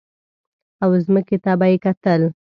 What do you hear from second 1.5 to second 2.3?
به یې کتل.